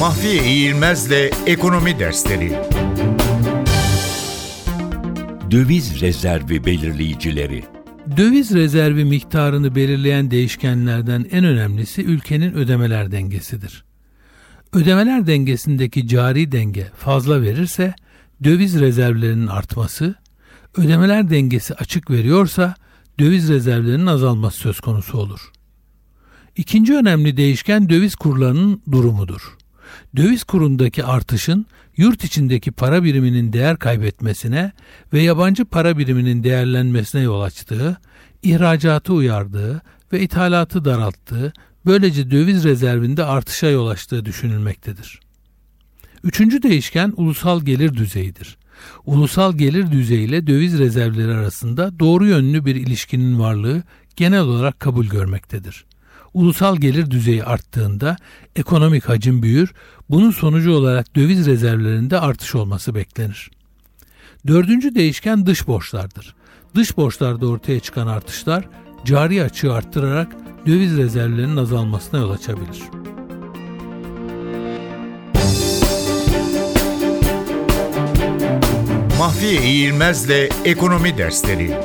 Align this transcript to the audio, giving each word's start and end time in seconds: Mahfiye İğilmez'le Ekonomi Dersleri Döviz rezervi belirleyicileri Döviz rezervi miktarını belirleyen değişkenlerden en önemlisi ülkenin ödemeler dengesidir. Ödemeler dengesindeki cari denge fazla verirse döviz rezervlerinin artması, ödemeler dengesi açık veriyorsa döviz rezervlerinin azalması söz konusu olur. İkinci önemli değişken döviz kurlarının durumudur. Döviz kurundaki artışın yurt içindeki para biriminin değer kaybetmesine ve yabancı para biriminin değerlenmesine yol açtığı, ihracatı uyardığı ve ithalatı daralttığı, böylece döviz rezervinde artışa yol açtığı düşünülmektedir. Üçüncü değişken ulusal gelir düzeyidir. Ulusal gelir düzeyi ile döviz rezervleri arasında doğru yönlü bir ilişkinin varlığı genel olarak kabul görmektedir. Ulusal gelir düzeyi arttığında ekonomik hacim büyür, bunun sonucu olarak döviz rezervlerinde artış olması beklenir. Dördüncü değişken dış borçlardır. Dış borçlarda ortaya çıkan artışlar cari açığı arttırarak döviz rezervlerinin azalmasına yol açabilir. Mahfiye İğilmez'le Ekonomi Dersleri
Mahfiye 0.00 0.44
İğilmez'le 0.44 1.30
Ekonomi 1.46 1.98
Dersleri 1.98 2.52
Döviz 5.50 6.00
rezervi 6.00 6.64
belirleyicileri 6.64 7.64
Döviz 8.16 8.54
rezervi 8.54 9.04
miktarını 9.04 9.74
belirleyen 9.74 10.30
değişkenlerden 10.30 11.26
en 11.30 11.44
önemlisi 11.44 12.02
ülkenin 12.02 12.52
ödemeler 12.54 13.10
dengesidir. 13.10 13.84
Ödemeler 14.72 15.26
dengesindeki 15.26 16.08
cari 16.08 16.52
denge 16.52 16.90
fazla 16.96 17.42
verirse 17.42 17.94
döviz 18.44 18.80
rezervlerinin 18.80 19.46
artması, 19.46 20.14
ödemeler 20.76 21.30
dengesi 21.30 21.74
açık 21.74 22.10
veriyorsa 22.10 22.74
döviz 23.18 23.48
rezervlerinin 23.48 24.06
azalması 24.06 24.58
söz 24.58 24.80
konusu 24.80 25.18
olur. 25.18 25.40
İkinci 26.56 26.94
önemli 26.94 27.36
değişken 27.36 27.88
döviz 27.88 28.14
kurlarının 28.14 28.82
durumudur. 28.92 29.60
Döviz 30.16 30.44
kurundaki 30.44 31.04
artışın 31.04 31.66
yurt 31.96 32.24
içindeki 32.24 32.70
para 32.70 33.04
biriminin 33.04 33.52
değer 33.52 33.76
kaybetmesine 33.76 34.72
ve 35.12 35.22
yabancı 35.22 35.64
para 35.64 35.98
biriminin 35.98 36.44
değerlenmesine 36.44 37.20
yol 37.20 37.40
açtığı, 37.40 37.96
ihracatı 38.42 39.12
uyardığı 39.12 39.82
ve 40.12 40.20
ithalatı 40.20 40.84
daralttığı, 40.84 41.52
böylece 41.86 42.30
döviz 42.30 42.64
rezervinde 42.64 43.24
artışa 43.24 43.66
yol 43.66 43.86
açtığı 43.86 44.24
düşünülmektedir. 44.24 45.20
Üçüncü 46.24 46.62
değişken 46.62 47.12
ulusal 47.16 47.60
gelir 47.60 47.94
düzeyidir. 47.94 48.56
Ulusal 49.06 49.58
gelir 49.58 49.92
düzeyi 49.92 50.28
ile 50.28 50.46
döviz 50.46 50.78
rezervleri 50.78 51.34
arasında 51.34 51.98
doğru 51.98 52.26
yönlü 52.26 52.64
bir 52.64 52.74
ilişkinin 52.74 53.38
varlığı 53.38 53.82
genel 54.16 54.40
olarak 54.40 54.80
kabul 54.80 55.06
görmektedir. 55.06 55.84
Ulusal 56.34 56.76
gelir 56.76 57.10
düzeyi 57.10 57.44
arttığında 57.44 58.16
ekonomik 58.56 59.08
hacim 59.08 59.42
büyür, 59.42 59.74
bunun 60.10 60.30
sonucu 60.30 60.72
olarak 60.72 61.16
döviz 61.16 61.46
rezervlerinde 61.46 62.20
artış 62.20 62.54
olması 62.54 62.94
beklenir. 62.94 63.50
Dördüncü 64.46 64.94
değişken 64.94 65.46
dış 65.46 65.66
borçlardır. 65.66 66.34
Dış 66.74 66.96
borçlarda 66.96 67.46
ortaya 67.46 67.80
çıkan 67.80 68.06
artışlar 68.06 68.68
cari 69.04 69.42
açığı 69.42 69.72
arttırarak 69.72 70.32
döviz 70.66 70.96
rezervlerinin 70.96 71.56
azalmasına 71.56 72.20
yol 72.20 72.30
açabilir. 72.30 72.82
Mahfiye 79.18 79.62
İğilmez'le 79.62 80.50
Ekonomi 80.64 81.18
Dersleri 81.18 81.76